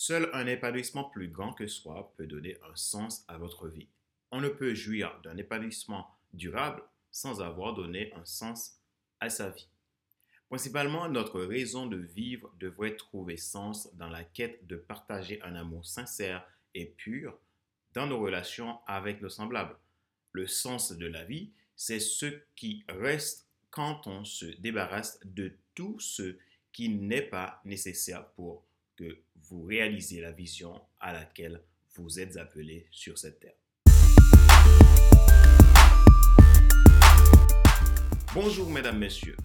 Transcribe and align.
Seul 0.00 0.30
un 0.32 0.46
épanouissement 0.46 1.02
plus 1.02 1.26
grand 1.26 1.52
que 1.52 1.66
soi 1.66 2.14
peut 2.16 2.28
donner 2.28 2.56
un 2.70 2.76
sens 2.76 3.24
à 3.26 3.36
votre 3.36 3.66
vie. 3.66 3.88
On 4.30 4.40
ne 4.40 4.48
peut 4.48 4.72
jouir 4.72 5.20
d'un 5.24 5.36
épanouissement 5.36 6.16
durable 6.32 6.84
sans 7.10 7.42
avoir 7.42 7.74
donné 7.74 8.12
un 8.14 8.24
sens 8.24 8.80
à 9.18 9.28
sa 9.28 9.50
vie. 9.50 9.66
Principalement, 10.48 11.08
notre 11.08 11.40
raison 11.40 11.86
de 11.86 11.96
vivre 11.96 12.54
devrait 12.60 12.94
trouver 12.94 13.36
sens 13.36 13.92
dans 13.96 14.08
la 14.08 14.22
quête 14.22 14.68
de 14.68 14.76
partager 14.76 15.42
un 15.42 15.56
amour 15.56 15.84
sincère 15.84 16.46
et 16.74 16.86
pur 16.86 17.36
dans 17.92 18.06
nos 18.06 18.20
relations 18.20 18.78
avec 18.86 19.20
nos 19.20 19.28
semblables. 19.28 19.76
Le 20.30 20.46
sens 20.46 20.92
de 20.92 21.06
la 21.06 21.24
vie, 21.24 21.50
c'est 21.74 21.98
ce 21.98 22.40
qui 22.54 22.84
reste 22.88 23.48
quand 23.70 24.06
on 24.06 24.24
se 24.24 24.46
débarrasse 24.60 25.18
de 25.24 25.54
tout 25.74 25.98
ce 25.98 26.38
qui 26.72 26.88
n'est 26.88 27.20
pas 27.20 27.60
nécessaire 27.64 28.28
pour 28.36 28.67
que 28.98 29.22
vous 29.48 29.62
réalisiez 29.62 30.20
la 30.20 30.32
vision 30.32 30.80
à 30.98 31.12
laquelle 31.12 31.62
vous 31.94 32.18
êtes 32.18 32.36
appelé 32.36 32.88
sur 32.90 33.16
cette 33.16 33.38
terre. 33.38 33.54
Bonjour 38.34 38.68
mesdames, 38.68 38.98
messieurs. 38.98 39.36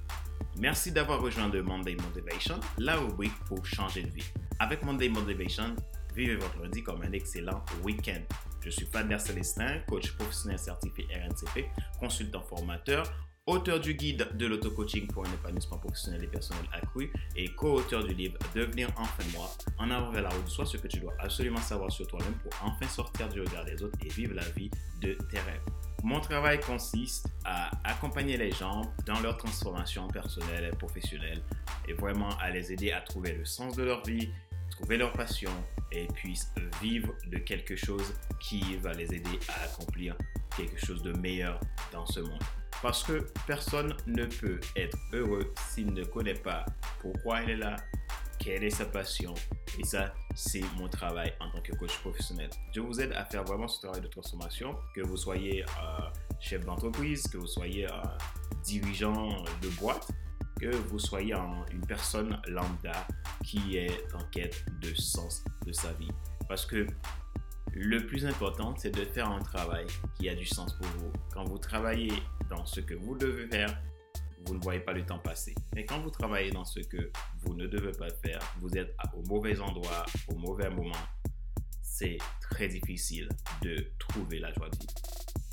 Merci 0.58 0.92
d'avoir 0.92 1.22
rejoint 1.22 1.50
The 1.50 1.56
Monday 1.56 1.96
Motivation, 1.96 2.60
la 2.80 2.96
rubrique 2.98 3.38
pour 3.48 3.64
changer 3.66 4.04
de 4.04 4.10
vie. 4.10 4.26
Avec 4.60 4.84
Monday 4.84 5.10
Motivation, 5.10 5.76
vivez 6.16 6.36
votre 6.36 6.60
lundi 6.62 6.82
comme 6.84 7.02
un 7.04 7.12
excellent 7.12 7.64
week-end. 7.84 8.22
Je 8.62 8.72
suis 8.72 8.86
Fadler 8.86 9.20
Célestin, 9.20 9.80
coach 9.88 10.12
professionnel 10.14 10.58
certifié 10.58 11.06
RNCP, 11.06 11.66
consultant 12.00 12.42
formateur, 12.42 13.12
auteur 13.46 13.80
du 13.82 13.94
guide 13.94 14.30
de 14.38 14.46
l'auto-coaching 14.46 15.08
pour 15.08 15.26
un 15.26 15.34
épanouissement 15.34 15.78
professionnel 15.78 16.24
et 16.24 16.28
personnel 16.28 16.64
accru 16.72 17.12
et 17.36 17.54
co-auteur 17.56 18.04
du 18.04 18.14
livre 18.14 18.38
Devenir 18.56 18.90
enfin 18.96 19.24
moi, 19.34 19.52
en 19.78 19.92
avant 19.92 20.12
vers 20.12 20.24
la 20.24 20.30
route 20.30 20.46
de 20.46 20.50
soi, 20.50 20.66
ce 20.66 20.78
que 20.78 20.88
tu 20.88 21.00
dois 21.00 21.14
absolument 21.20 21.60
savoir 21.60 21.92
sur 21.92 22.08
toi-même 22.08 22.34
pour 22.36 22.52
enfin 22.64 22.88
sortir 22.88 23.28
du 23.28 23.42
regard 23.42 23.66
des 23.66 23.84
autres 23.84 23.98
et 24.06 24.10
vivre 24.10 24.34
la 24.34 24.48
vie 24.52 24.72
de 25.02 25.18
tes 25.30 25.40
rêves. 25.40 25.62
Mon 26.04 26.22
travail 26.22 26.60
consiste 26.60 27.28
à 27.44 27.72
accompagner 27.84 28.38
les 28.38 28.52
gens 28.52 28.82
dans 29.06 29.20
leur 29.20 29.38
transformation 29.38 30.08
personnelle 30.08 30.70
et 30.72 30.76
professionnelle 30.76 31.42
et 31.88 31.94
vraiment 31.94 32.30
à 32.40 32.50
les 32.50 32.72
aider 32.72 32.92
à 32.92 33.02
trouver 33.02 33.34
le 33.34 33.46
sens 33.46 33.76
de 33.76 33.84
leur 33.84 34.06
vie, 34.06 34.30
trouver 34.72 34.98
leur 34.98 35.12
passion 35.12 35.52
et 35.92 36.08
puissent 36.08 36.52
vivre 36.82 37.14
de 37.28 37.38
quelque 37.38 37.76
chose 37.76 38.14
qui 38.40 38.78
va 38.78 38.94
les 38.94 39.14
aider 39.14 39.40
à 39.50 39.64
accomplir 39.64 40.16
quelque 40.56 40.84
chose 40.86 41.02
de 41.04 41.12
meilleur 41.14 41.60
dans 41.92 42.06
ce 42.06 42.22
monde. 42.22 42.44
Parce 42.84 43.02
que 43.02 43.26
personne 43.48 43.96
ne 44.08 44.26
peut 44.26 44.60
être 44.76 44.98
heureux 45.14 45.54
s'il 45.70 45.94
ne 45.94 46.04
connaît 46.04 46.34
pas 46.34 46.66
pourquoi 47.00 47.42
il 47.42 47.52
est 47.52 47.56
là, 47.56 47.78
quelle 48.38 48.66
est 48.66 48.72
sa 48.72 48.84
passion. 48.84 49.34
Et 49.80 49.86
ça, 49.86 50.14
c'est 50.36 50.62
mon 50.76 50.90
travail 50.90 51.34
en 51.40 51.50
tant 51.50 51.62
que 51.62 51.72
coach 51.78 51.98
professionnel. 52.00 52.50
Je 52.76 52.82
vous 52.82 53.00
aide 53.00 53.14
à 53.14 53.24
faire 53.24 53.46
vraiment 53.46 53.70
ce 53.70 53.80
travail 53.80 54.02
de 54.02 54.08
transformation, 54.08 54.76
que 54.94 55.00
vous 55.00 55.16
soyez 55.16 55.64
euh, 55.64 56.10
chef 56.42 56.66
d'entreprise, 56.66 57.26
que 57.28 57.38
vous 57.38 57.48
soyez 57.48 57.86
euh, 57.86 57.96
dirigeant 58.66 59.30
de 59.62 59.70
boîte, 59.80 60.12
que 60.60 60.76
vous 60.76 61.00
soyez 61.00 61.36
une 61.72 61.86
personne 61.88 62.38
lambda 62.50 63.08
qui 63.46 63.78
est 63.78 64.14
en 64.14 64.24
quête 64.30 64.66
de 64.82 64.94
sens 64.94 65.42
de 65.66 65.72
sa 65.72 65.94
vie. 65.94 66.12
Parce 66.50 66.66
que 66.66 66.86
le 67.76 68.06
plus 68.06 68.26
important, 68.26 68.76
c'est 68.78 68.92
de 68.92 69.04
faire 69.04 69.30
un 69.30 69.40
travail 69.40 69.88
qui 70.16 70.30
a 70.30 70.36
du 70.36 70.46
sens 70.46 70.74
pour 70.74 70.88
vous. 70.98 71.12
Quand 71.32 71.44
vous 71.44 71.58
travaillez 71.58 72.14
dans 72.50 72.66
ce 72.66 72.80
que 72.80 72.94
vous 72.94 73.18
devez 73.18 73.48
faire, 73.48 73.82
vous 74.46 74.56
ne 74.56 74.62
voyez 74.62 74.80
pas 74.80 74.94
le 74.94 75.06
temps 75.06 75.18
passer. 75.18 75.56
Mais 75.74 75.86
quand 75.86 76.00
vous 76.02 76.12
travaillez 76.12 76.52
dans 76.52 76.66
ce 76.66 76.82
que 76.82 77.12
vous 77.42 77.56
ne 77.56 77.66
devez 77.66 77.92
pas 77.94 78.10
faire, 78.24 78.40
vous 78.60 78.78
êtes 78.78 78.96
au 79.16 79.24
mauvais 79.28 79.60
endroit, 79.60 80.06
au 80.28 80.36
mauvais 80.36 80.70
moment, 80.70 80.92
c'est 81.82 82.18
très 82.42 82.68
difficile 82.68 83.28
de 83.64 83.92
trouver 83.98 84.40
la 84.40 84.54
joie 84.54 84.70
de 84.70 84.78
vivre. 84.78 84.94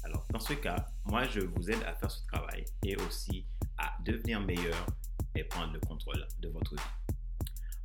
Alors, 0.05 0.27
dans 0.31 0.41
ce 0.41 0.55
cas, 0.55 0.87
moi, 1.07 1.25
je 1.25 1.41
vous 1.41 1.71
aide 1.71 1.83
à 1.87 1.95
faire 1.95 2.11
ce 2.11 2.27
travail 2.27 2.65
et 2.85 2.97
aussi 2.97 3.47
à 3.79 3.97
devenir 4.05 4.41
meilleur 4.41 4.87
et 5.35 5.45
prendre 5.45 5.73
le 5.73 5.81
contrôle 5.81 6.27
de 6.41 6.49
votre 6.49 6.75
vie. 6.75 6.83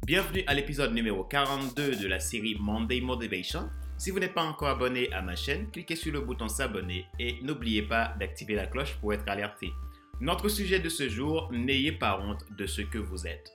Bienvenue 0.05 0.43
à 0.47 0.53
l'épisode 0.53 0.93
numéro 0.93 1.23
42 1.23 1.95
de 1.95 2.07
la 2.07 2.19
série 2.19 2.55
Monday 2.59 3.01
Motivation. 3.01 3.69
Si 3.97 4.11
vous 4.11 4.19
n'êtes 4.19 4.33
pas 4.33 4.43
encore 4.43 4.67
abonné 4.67 5.11
à 5.13 5.21
ma 5.21 5.37
chaîne, 5.37 5.71
cliquez 5.71 5.95
sur 5.95 6.11
le 6.11 6.19
bouton 6.19 6.49
s'abonner 6.49 7.05
et 7.17 7.41
n'oubliez 7.41 7.81
pas 7.81 8.13
d'activer 8.19 8.53
la 8.53 8.67
cloche 8.67 8.97
pour 8.99 9.13
être 9.13 9.27
alerté. 9.29 9.71
Notre 10.19 10.49
sujet 10.49 10.81
de 10.81 10.89
ce 10.89 11.07
jour, 11.07 11.49
n'ayez 11.53 11.93
pas 11.93 12.19
honte 12.19 12.43
de 12.57 12.65
ce 12.65 12.81
que 12.81 12.97
vous 12.97 13.25
êtes. 13.25 13.53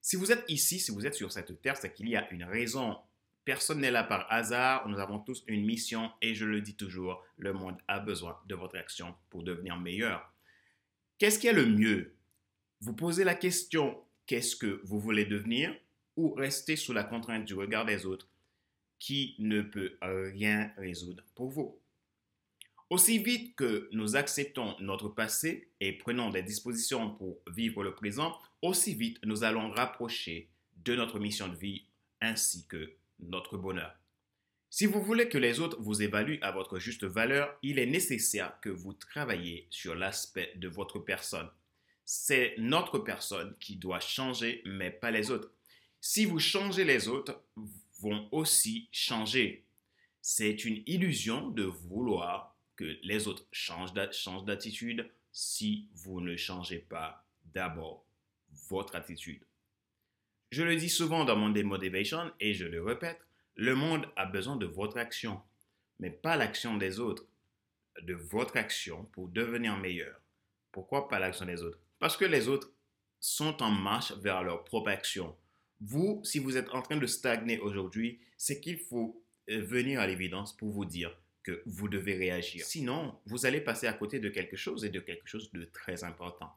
Si 0.00 0.16
vous 0.16 0.32
êtes 0.32 0.44
ici, 0.48 0.80
si 0.80 0.90
vous 0.90 1.06
êtes 1.06 1.14
sur 1.14 1.30
cette 1.30 1.62
terre, 1.62 1.76
c'est 1.76 1.94
qu'il 1.94 2.08
y 2.08 2.16
a 2.16 2.28
une 2.32 2.44
raison. 2.44 2.98
Personne 3.44 3.80
n'est 3.80 3.92
là 3.92 4.02
par 4.02 4.26
hasard, 4.28 4.88
nous 4.88 4.98
avons 4.98 5.20
tous 5.20 5.44
une 5.46 5.64
mission 5.64 6.10
et 6.20 6.34
je 6.34 6.44
le 6.44 6.60
dis 6.60 6.74
toujours, 6.74 7.24
le 7.36 7.52
monde 7.52 7.76
a 7.86 8.00
besoin 8.00 8.38
de 8.46 8.56
votre 8.56 8.76
action 8.76 9.14
pour 9.30 9.44
devenir 9.44 9.78
meilleur. 9.78 10.32
Qu'est-ce 11.18 11.38
qui 11.38 11.46
est 11.46 11.52
le 11.52 11.66
mieux? 11.66 12.16
Vous 12.80 12.94
posez 12.94 13.22
la 13.22 13.36
question, 13.36 13.96
qu'est-ce 14.26 14.56
que 14.56 14.80
vous 14.84 15.00
voulez 15.00 15.24
devenir 15.24 15.74
ou 16.16 16.32
rester 16.34 16.76
sous 16.76 16.92
la 16.92 17.04
contrainte 17.04 17.44
du 17.44 17.54
regard 17.54 17.84
des 17.84 18.06
autres 18.06 18.28
qui 18.98 19.34
ne 19.38 19.62
peut 19.62 19.96
rien 20.00 20.70
résoudre 20.76 21.24
pour 21.34 21.50
vous. 21.50 21.78
Aussi 22.90 23.18
vite 23.18 23.56
que 23.56 23.88
nous 23.92 24.16
acceptons 24.16 24.76
notre 24.78 25.08
passé 25.08 25.70
et 25.80 25.92
prenons 25.92 26.30
des 26.30 26.42
dispositions 26.42 27.10
pour 27.10 27.40
vivre 27.50 27.82
le 27.82 27.94
présent, 27.94 28.38
aussi 28.60 28.94
vite 28.94 29.18
nous 29.24 29.44
allons 29.44 29.70
rapprocher 29.70 30.50
de 30.84 30.94
notre 30.94 31.18
mission 31.18 31.48
de 31.48 31.56
vie 31.56 31.86
ainsi 32.20 32.66
que 32.66 32.92
notre 33.18 33.56
bonheur. 33.56 33.94
Si 34.68 34.86
vous 34.86 35.02
voulez 35.02 35.28
que 35.28 35.38
les 35.38 35.60
autres 35.60 35.80
vous 35.80 36.02
évaluent 36.02 36.38
à 36.42 36.50
votre 36.50 36.78
juste 36.78 37.04
valeur, 37.04 37.58
il 37.62 37.78
est 37.78 37.86
nécessaire 37.86 38.58
que 38.60 38.70
vous 38.70 38.92
travailliez 38.92 39.66
sur 39.70 39.94
l'aspect 39.94 40.52
de 40.56 40.68
votre 40.68 40.98
personne. 40.98 41.48
C'est 42.04 42.54
notre 42.58 42.98
personne 42.98 43.54
qui 43.58 43.76
doit 43.76 44.00
changer, 44.00 44.62
mais 44.64 44.90
pas 44.90 45.10
les 45.10 45.30
autres. 45.30 45.50
Si 46.00 46.24
vous 46.24 46.38
changez 46.38 46.84
les 46.84 47.08
autres, 47.08 47.42
vont 48.00 48.28
aussi 48.32 48.88
changer. 48.90 49.64
C'est 50.20 50.64
une 50.64 50.82
illusion 50.86 51.48
de 51.48 51.62
vouloir 51.62 52.56
que 52.76 52.98
les 53.02 53.28
autres 53.28 53.46
changent 53.52 53.94
d'attitude 53.94 55.10
si 55.30 55.88
vous 55.94 56.20
ne 56.20 56.36
changez 56.36 56.78
pas 56.78 57.24
d'abord 57.54 58.04
votre 58.68 58.96
attitude. 58.96 59.42
Je 60.50 60.62
le 60.62 60.76
dis 60.76 60.90
souvent 60.90 61.24
dans 61.24 61.36
mon 61.36 61.48
Demotivation 61.48 62.30
et 62.40 62.52
je 62.52 62.66
le 62.66 62.82
répète, 62.82 63.20
le 63.56 63.74
monde 63.74 64.06
a 64.16 64.26
besoin 64.26 64.56
de 64.56 64.66
votre 64.66 64.98
action, 64.98 65.40
mais 65.98 66.10
pas 66.10 66.36
l'action 66.36 66.76
des 66.76 66.98
autres, 67.00 67.24
de 68.02 68.14
votre 68.14 68.56
action 68.56 69.04
pour 69.12 69.28
devenir 69.28 69.76
meilleur. 69.78 70.20
Pourquoi 70.70 71.08
pas 71.08 71.18
l'action 71.18 71.46
des 71.46 71.62
autres? 71.62 71.78
Parce 72.02 72.16
que 72.16 72.24
les 72.24 72.48
autres 72.48 72.72
sont 73.20 73.62
en 73.62 73.70
marche 73.70 74.10
vers 74.14 74.42
leur 74.42 74.64
propre 74.64 74.90
action. 74.90 75.36
Vous, 75.80 76.20
si 76.24 76.40
vous 76.40 76.56
êtes 76.56 76.68
en 76.70 76.82
train 76.82 76.96
de 76.96 77.06
stagner 77.06 77.60
aujourd'hui, 77.60 78.18
c'est 78.36 78.60
qu'il 78.60 78.80
faut 78.80 79.24
euh, 79.48 79.60
venir 79.60 80.00
à 80.00 80.08
l'évidence 80.08 80.56
pour 80.56 80.72
vous 80.72 80.84
dire 80.84 81.16
que 81.44 81.62
vous 81.64 81.88
devez 81.88 82.16
réagir. 82.16 82.64
Sinon, 82.64 83.16
vous 83.26 83.46
allez 83.46 83.60
passer 83.60 83.86
à 83.86 83.92
côté 83.92 84.18
de 84.18 84.30
quelque 84.30 84.56
chose 84.56 84.84
et 84.84 84.88
de 84.88 84.98
quelque 84.98 85.28
chose 85.28 85.52
de 85.52 85.64
très 85.66 86.02
important. 86.02 86.52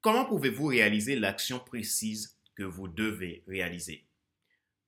Comment 0.00 0.24
pouvez-vous 0.24 0.66
réaliser 0.66 1.14
l'action 1.14 1.60
précise 1.60 2.36
que 2.56 2.64
vous 2.64 2.88
devez 2.88 3.44
réaliser? 3.46 4.08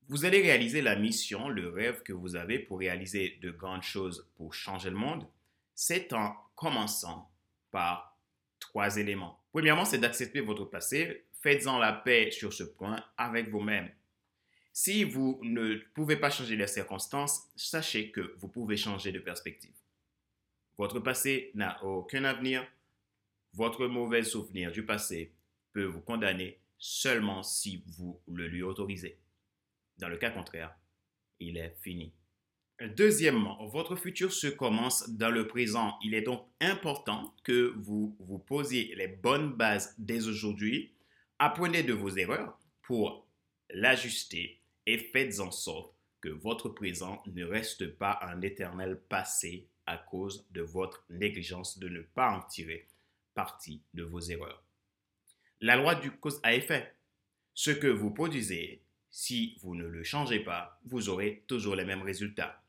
Vous 0.08 0.24
allez 0.24 0.42
réaliser 0.42 0.82
la 0.82 0.96
mission, 0.96 1.48
le 1.48 1.68
rêve 1.68 2.02
que 2.02 2.12
vous 2.12 2.34
avez 2.34 2.58
pour 2.58 2.80
réaliser 2.80 3.38
de 3.40 3.52
grandes 3.52 3.84
choses 3.84 4.28
pour 4.34 4.52
changer 4.52 4.90
le 4.90 4.96
monde. 4.96 5.28
C'est 5.76 6.12
en 6.12 6.34
commençant 6.56 7.30
par 7.70 8.17
trois 8.68 8.96
éléments. 8.96 9.40
Premièrement, 9.50 9.84
c'est 9.84 9.98
d'accepter 9.98 10.40
votre 10.40 10.64
passé, 10.66 11.24
Faites-en 11.40 11.78
la 11.78 11.92
paix 11.92 12.32
sur 12.32 12.52
ce 12.52 12.64
point 12.64 13.02
avec 13.16 13.48
vous-même. 13.48 13.88
Si 14.72 15.04
vous 15.04 15.38
ne 15.42 15.76
pouvez 15.94 16.16
pas 16.16 16.30
changer 16.30 16.56
les 16.56 16.66
circonstances, 16.66 17.48
sachez 17.54 18.10
que 18.10 18.34
vous 18.38 18.48
pouvez 18.48 18.76
changer 18.76 19.12
de 19.12 19.20
perspective. 19.20 19.74
Votre 20.78 20.98
passé 20.98 21.52
n'a 21.54 21.82
aucun 21.84 22.24
avenir. 22.24 22.66
Votre 23.52 23.86
mauvais 23.86 24.24
souvenir 24.24 24.72
du 24.72 24.84
passé 24.84 25.32
peut 25.72 25.84
vous 25.84 26.00
condamner 26.00 26.58
seulement 26.76 27.42
si 27.44 27.84
vous 27.86 28.20
le 28.26 28.48
lui 28.48 28.62
autorisez. 28.62 29.18
Dans 29.96 30.08
le 30.08 30.16
cas 30.16 30.30
contraire, 30.30 30.74
il 31.38 31.56
est 31.56 31.76
fini. 31.80 32.12
Deuxièmement, 32.80 33.66
votre 33.66 33.96
futur 33.96 34.32
se 34.32 34.46
commence 34.46 35.08
dans 35.10 35.30
le 35.30 35.48
présent. 35.48 35.98
Il 36.02 36.14
est 36.14 36.22
donc 36.22 36.46
important 36.60 37.34
que 37.42 37.74
vous 37.76 38.16
vous 38.20 38.38
posiez 38.38 38.94
les 38.94 39.08
bonnes 39.08 39.52
bases 39.52 39.94
dès 39.98 40.28
aujourd'hui 40.28 40.92
Apprenez 41.40 41.84
de 41.84 41.92
vos 41.92 42.08
erreurs 42.08 42.58
pour 42.82 43.24
l'ajuster 43.70 44.60
et 44.86 44.98
faites 44.98 45.38
en 45.38 45.52
sorte 45.52 45.94
que 46.20 46.28
votre 46.28 46.68
présent 46.68 47.22
ne 47.26 47.44
reste 47.44 47.86
pas 47.96 48.18
un 48.22 48.40
éternel 48.42 49.00
passé 49.08 49.68
à 49.86 49.98
cause 49.98 50.44
de 50.50 50.62
votre 50.62 51.04
négligence 51.10 51.78
de 51.78 51.88
ne 51.88 52.00
pas 52.00 52.32
en 52.32 52.42
tirer 52.42 52.88
parti 53.34 53.82
de 53.94 54.02
vos 54.02 54.18
erreurs. 54.18 54.64
La 55.60 55.76
loi 55.76 55.94
du 55.94 56.10
cause 56.10 56.40
à 56.42 56.56
effet. 56.56 56.92
Ce 57.54 57.70
que 57.70 57.86
vous 57.86 58.10
produisez, 58.10 58.82
si 59.08 59.56
vous 59.60 59.76
ne 59.76 59.86
le 59.86 60.02
changez 60.02 60.40
pas, 60.40 60.80
vous 60.84 61.08
aurez 61.08 61.44
toujours 61.46 61.76
les 61.76 61.84
mêmes 61.84 62.02
résultats. 62.02 62.60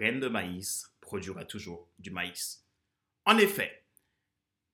Graine 0.00 0.18
de 0.18 0.28
maïs 0.28 0.90
produira 1.02 1.44
toujours 1.44 1.86
du 1.98 2.10
maïs. 2.10 2.64
En 3.26 3.36
effet, 3.36 3.84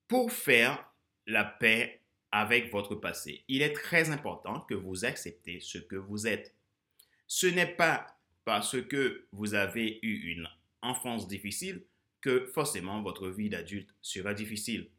pour 0.06 0.31
faire 0.31 0.88
la 1.26 1.44
paix 1.44 2.00
avec 2.31 2.70
votre 2.70 2.94
passé, 2.94 3.43
il 3.49 3.61
est 3.61 3.73
très 3.73 4.11
important 4.11 4.61
que 4.61 4.75
vous 4.75 5.05
acceptez 5.05 5.58
ce 5.58 5.78
que 5.78 5.96
vous 5.96 6.28
êtes. 6.28 6.55
Ce 7.26 7.49
n'est 7.49 7.75
pas 7.75 8.06
parce 8.44 8.81
que 8.82 9.26
vous 9.32 9.55
avez 9.55 9.99
eu 10.02 10.31
une 10.32 10.49
enfance 10.81 11.26
difficile 11.26 11.84
que 12.20 12.46
forcément 12.55 13.02
votre 13.02 13.28
vie 13.28 13.50
d'adulte 13.50 13.93
sera 14.02 14.32
difficile. 14.32 14.90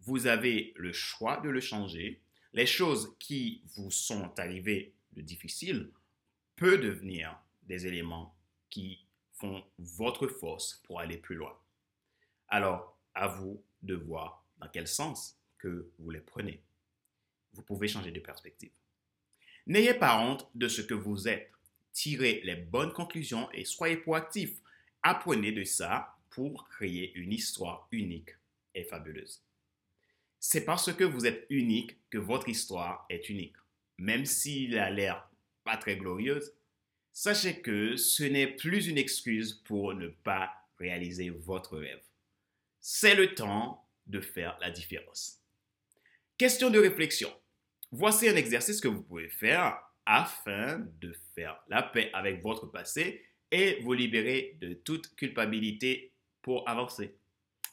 Vous 0.00 0.26
avez 0.26 0.74
le 0.76 0.92
choix 0.92 1.38
de 1.38 1.48
le 1.48 1.60
changer. 1.62 2.20
Les 2.52 2.66
choses 2.66 3.16
qui 3.18 3.62
vous 3.76 3.90
sont 3.90 4.38
arrivées 4.38 4.92
de 5.14 5.22
difficiles 5.22 5.90
peuvent 6.56 6.82
devenir 6.82 7.34
des 7.62 7.86
éléments 7.86 8.36
qui 8.68 9.06
font 9.40 9.64
votre 9.78 10.28
force 10.28 10.82
pour 10.84 11.00
aller 11.00 11.16
plus 11.16 11.36
loin. 11.36 11.56
Alors, 12.48 12.98
à 13.14 13.28
vous 13.28 13.62
de 13.82 13.94
voir 13.94 14.44
dans 14.58 14.68
quel 14.68 14.86
sens 14.86 15.38
que 15.58 15.90
vous 15.98 16.10
les 16.10 16.20
prenez. 16.20 16.62
Vous 17.54 17.62
pouvez 17.62 17.88
changer 17.88 18.12
de 18.12 18.20
perspective. 18.20 18.70
N'ayez 19.66 19.94
pas 19.94 20.18
honte 20.18 20.48
de 20.54 20.68
ce 20.68 20.82
que 20.82 20.94
vous 20.94 21.28
êtes. 21.28 21.50
Tirez 21.92 22.40
les 22.44 22.56
bonnes 22.56 22.92
conclusions 22.92 23.50
et 23.52 23.64
soyez 23.64 23.96
proactif. 23.96 24.60
Apprenez 25.02 25.52
de 25.52 25.64
ça 25.64 26.16
pour 26.30 26.68
créer 26.68 27.12
une 27.14 27.32
histoire 27.32 27.88
unique 27.90 28.30
et 28.74 28.84
fabuleuse. 28.84 29.42
C'est 30.38 30.64
parce 30.64 30.92
que 30.92 31.04
vous 31.04 31.26
êtes 31.26 31.46
unique 31.50 31.98
que 32.08 32.18
votre 32.18 32.48
histoire 32.48 33.06
est 33.10 33.28
unique. 33.28 33.56
Même 33.98 34.24
s'il 34.24 34.78
a 34.78 34.90
l'air 34.90 35.28
pas 35.64 35.76
très 35.76 35.96
glorieuse, 35.96 36.54
sachez 37.12 37.60
que 37.60 37.96
ce 37.96 38.24
n'est 38.24 38.46
plus 38.46 38.88
une 38.88 38.98
excuse 38.98 39.54
pour 39.64 39.94
ne 39.94 40.08
pas 40.08 40.50
réaliser 40.78 41.30
votre 41.30 41.78
rêve. 41.78 42.02
C'est 42.80 43.14
le 43.14 43.34
temps 43.34 43.86
de 44.06 44.20
faire 44.20 44.56
la 44.60 44.70
différence. 44.70 45.40
Question 46.38 46.70
de 46.70 46.78
réflexion. 46.78 47.30
Voici 47.92 48.28
un 48.28 48.36
exercice 48.36 48.80
que 48.80 48.88
vous 48.88 49.02
pouvez 49.02 49.28
faire 49.28 49.78
afin 50.06 50.78
de 51.00 51.12
faire 51.34 51.60
la 51.68 51.82
paix 51.82 52.10
avec 52.14 52.42
votre 52.42 52.66
passé 52.66 53.24
et 53.50 53.80
vous 53.82 53.92
libérer 53.92 54.56
de 54.60 54.72
toute 54.72 55.14
culpabilité 55.16 56.12
pour 56.42 56.68
avancer. 56.68 57.16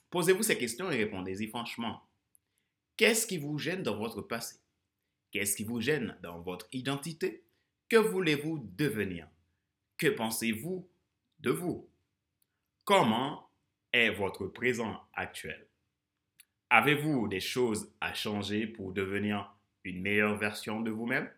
Posez-vous 0.10 0.44
ces 0.44 0.58
questions 0.58 0.92
et 0.92 0.98
répondez-y 0.98 1.48
franchement. 1.48 2.02
Qu'est-ce 2.98 3.28
qui 3.28 3.38
vous 3.38 3.58
gêne 3.58 3.84
dans 3.84 3.98
votre 3.98 4.22
passé? 4.22 4.58
Qu'est-ce 5.32 5.56
qui 5.56 5.64
vous 5.64 5.82
gêne 5.82 6.18
dans 6.22 6.42
votre 6.42 6.68
identité? 6.72 7.44
Que 7.90 7.96
voulez-vous 7.96 8.70
devenir? 8.76 9.30
Que 9.98 10.08
pensez-vous 10.08 10.90
de 11.40 11.52
vous? 11.52 11.90
Comment 12.84 13.50
est 13.94 14.10
votre 14.10 14.48
présent 14.48 15.02
actuel? 15.14 15.70
Avez-vous 16.70 17.30
des 17.30 17.40
choses 17.40 17.90
à 18.02 18.14
changer 18.14 18.68
pour 18.68 18.92
devenir 18.92 19.56
une 19.86 20.02
meilleure 20.02 20.36
version 20.36 20.82
de 20.82 20.92
vous-même? 20.92 21.32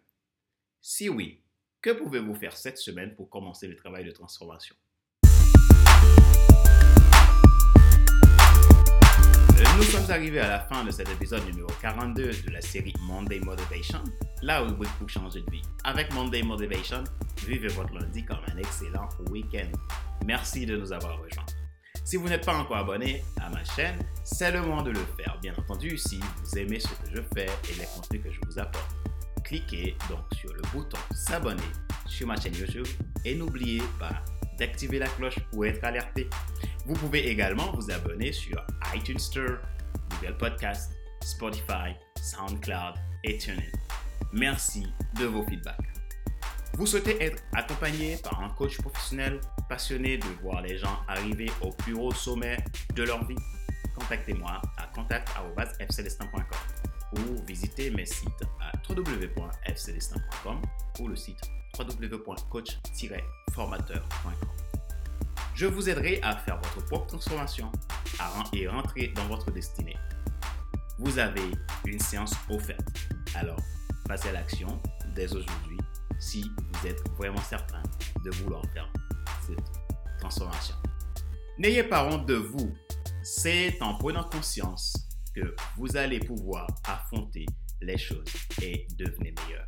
Si 0.82 1.08
oui, 1.08 1.44
que 1.84 1.92
pouvez-vous 1.92 2.34
faire 2.34 2.58
cette 2.58 2.80
semaine 2.80 3.14
pour 3.14 3.30
commencer 3.30 3.68
le 3.68 3.76
travail 3.76 4.06
de 4.06 4.12
transformation? 4.12 4.76
Nous 9.80 9.86
sommes 9.86 10.12
arrivés 10.12 10.40
à 10.40 10.50
la 10.50 10.60
fin 10.60 10.84
de 10.84 10.92
cet 10.92 11.10
épisode 11.10 11.46
numéro 11.46 11.70
42 11.80 12.32
de 12.44 12.50
la 12.52 12.60
série 12.60 12.94
Monday 13.02 13.40
Motivation, 13.40 14.04
la 14.42 14.62
rubrique 14.62 14.92
pour 14.98 15.10
changer 15.10 15.42
de 15.42 15.52
vie. 15.52 15.62
Avec 15.84 16.14
Monday 16.14 16.44
Motivation, 16.44 17.04
vivez 17.46 17.68
votre 17.70 17.94
lundi 17.94 18.24
comme 18.24 18.40
un 18.54 18.58
excellent 18.58 19.10
week-end. 19.30 19.72
Merci 20.26 20.66
de 20.66 20.78
nous 20.78 20.92
avoir 20.92 21.20
rejoints. 21.20 21.46
Si 22.04 22.16
vous 22.16 22.28
n'êtes 22.28 22.46
pas 22.46 22.58
encore 22.58 22.78
abonné 22.78 23.24
à 23.42 23.50
ma 23.50 23.64
chaîne, 23.64 24.00
c'est 24.24 24.52
le 24.52 24.62
moment 24.62 24.82
de 24.82 24.92
le 24.92 25.06
faire. 25.18 25.38
Bien 25.42 25.54
entendu, 25.58 25.98
si 25.98 26.20
vous 26.20 26.58
aimez 26.58 26.80
ce 26.80 26.88
que 26.88 27.16
je 27.16 27.22
fais 27.34 27.48
et 27.70 27.80
les 27.80 27.86
contenus 27.86 28.24
que 28.24 28.32
je 28.32 28.40
vous 28.48 28.60
apporte, 28.60 28.90
cliquez 29.44 29.96
donc 30.10 30.26
sur 30.34 30.54
le 30.54 30.62
bouton 30.74 30.98
s'abonner 31.14 31.62
sur 32.08 32.28
ma 32.28 32.40
chaîne 32.40 32.56
YouTube 32.56 32.88
et 33.26 33.36
n'oubliez 33.36 33.84
pas 34.00 34.24
d'activer 34.58 35.00
la 35.00 35.08
cloche 35.08 35.40
pour 35.52 35.66
être 35.66 35.84
alerté. 35.84 36.30
Vous 36.86 36.96
pouvez 36.96 37.30
également 37.30 37.72
vous 37.74 37.92
abonner 37.92 38.32
sur 38.32 38.62
iTunes 38.96 39.20
Store, 39.20 39.58
Google 40.10 40.38
Podcast, 40.38 40.92
Spotify, 41.22 41.96
SoundCloud 42.22 42.96
et 43.24 43.38
TuneIn. 43.38 43.72
Merci 44.32 44.86
de 45.20 45.26
vos 45.26 45.44
feedbacks. 45.44 45.90
Vous 46.74 46.86
souhaitez 46.86 47.24
être 47.24 47.42
accompagné 47.54 48.18
par 48.18 48.42
un 48.42 48.50
coach 48.50 48.78
professionnel 48.78 49.40
passionné 49.68 50.18
de 50.18 50.28
voir 50.42 50.62
les 50.62 50.78
gens 50.78 51.00
arriver 51.08 51.50
au 51.62 51.72
plus 51.72 51.94
haut 51.94 52.14
sommet 52.14 52.58
de 52.96 53.04
leur 53.04 53.26
vie? 53.26 53.40
Contactez-moi 53.96 54.62
à 54.78 54.86
contact.fcdestin.com 54.88 56.42
ou 57.14 57.42
visitez 57.46 57.90
mes 57.90 58.06
sites 58.06 58.44
à 58.62 58.72
www.fcdestin.com 58.88 60.62
ou 61.00 61.08
le 61.08 61.16
site 61.16 61.42
www.coach-formateur.com. 61.78 64.34
Je 65.56 65.66
vous 65.66 65.90
aiderai 65.90 66.22
à 66.22 66.36
faire 66.38 66.62
votre 66.62 66.86
propre 66.86 67.08
transformation 67.08 67.72
et 68.54 68.68
rentrer 68.68 69.08
dans 69.10 69.26
votre 69.26 69.52
destinée. 69.52 69.98
Vous 71.00 71.20
avez 71.20 71.52
une 71.86 72.00
séance 72.00 72.34
offerte. 72.50 72.88
Alors, 73.36 73.60
passez 74.10 74.30
à 74.30 74.32
l'action 74.32 74.82
dès 75.14 75.32
aujourd'hui 75.36 75.78
si 76.20 76.42
vous 76.42 76.88
êtes 76.88 77.00
vraiment 77.16 77.42
certain 77.44 77.84
de 78.26 78.32
vouloir 78.32 78.64
faire 78.74 78.92
cette 79.46 80.20
transformation. 80.20 80.76
N'ayez 81.60 81.84
pas 81.84 82.10
honte 82.10 82.26
de 82.26 82.34
vous. 82.34 82.74
C'est 83.22 83.80
en 83.82 83.94
prenant 84.00 84.24
conscience 84.24 84.96
que 85.36 85.56
vous 85.78 85.96
allez 85.96 86.20
pouvoir 86.20 86.66
affronter 86.88 87.46
les 87.82 88.00
choses 88.00 88.26
et 88.64 88.88
devenir 88.98 89.32
meilleur. 89.46 89.66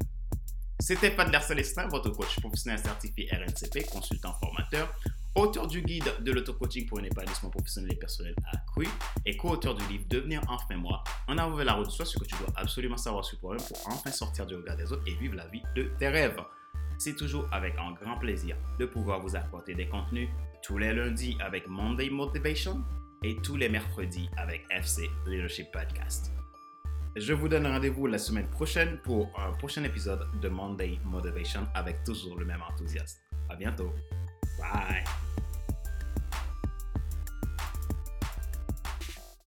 C'était 0.80 1.12
Padler 1.12 1.42
Célestin, 1.42 1.88
votre 1.90 2.10
coach 2.10 2.40
professionnel 2.40 2.80
certifié 2.80 3.30
RNCP, 3.32 3.86
consultant 3.92 4.34
formateur, 4.40 4.92
auteur 5.36 5.68
du 5.68 5.82
guide 5.82 6.12
de 6.22 6.32
l'auto-coaching 6.32 6.86
pour 6.88 7.00
un 7.00 7.04
épanouissement 7.04 7.50
professionnel 7.50 7.94
et 7.94 7.96
personnel 7.96 8.36
accru 8.52 8.88
et 9.26 9.38
co-auteur 9.38 9.76
du 9.76 9.86
livre 9.88 10.06
Devenir 10.10 10.42
enfin 10.48 10.76
moi, 10.76 11.04
en 11.28 11.38
avant 11.38 11.58
la 11.58 11.74
route 11.74 11.88
de 11.88 11.92
soi, 11.92 12.06
ce 12.06 12.18
que 12.18 12.26
tu 12.26 12.36
dois 12.36 12.54
absolument 12.56 12.98
savoir 12.98 13.24
sur 13.24 13.40
toi-même 13.40 13.66
pour 13.66 13.78
enfin 13.88 14.12
sortir 14.12 14.46
du 14.46 14.56
regard 14.56 14.76
des 14.76 14.92
autres 14.92 15.04
et 15.08 15.16
vivre 15.16 15.36
la 15.36 15.48
vie 15.48 15.64
de 15.76 15.84
tes 16.00 16.10
rêves. 16.10 16.40
C'est 16.98 17.16
toujours 17.16 17.48
avec 17.52 17.76
un 17.80 17.94
grand 17.94 18.18
plaisir 18.18 18.56
de 18.80 18.86
pouvoir 18.86 19.22
vous 19.22 19.36
apporter 19.36 19.74
des 19.74 19.88
contenus 19.88 20.30
tous 20.62 20.78
les 20.78 20.94
lundis 20.94 21.36
avec 21.40 21.68
Monday 21.68 22.10
Motivation 22.10 22.84
et 23.24 23.36
tous 23.38 23.56
les 23.56 23.70
mercredis 23.70 24.30
avec 24.38 24.66
FC 24.70 25.10
Leadership 25.26 25.72
Podcast. 25.72 26.32
Je 27.16 27.34
vous 27.34 27.50
donne 27.50 27.68
rendez-vous 27.68 28.08
la 28.08 28.18
semaine 28.18 28.48
prochaine 28.48 28.98
pour 29.04 29.38
un 29.38 29.52
prochain 29.54 29.84
épisode 29.84 30.26
de 30.42 30.48
Monday 30.48 31.00
Motivation 31.04 31.68
avec 31.74 32.04
toujours 32.04 32.38
le 32.38 32.46
même 32.46 32.62
enthousiasme. 32.62 33.20
À 33.50 33.56
bientôt. 33.56 33.94
Bye. 34.62 35.04